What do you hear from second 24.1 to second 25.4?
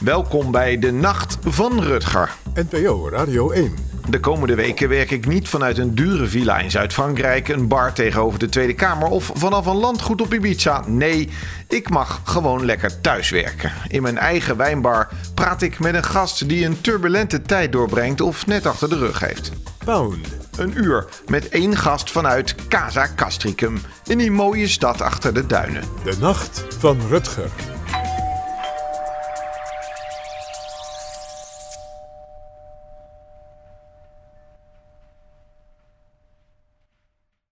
die mooie stad achter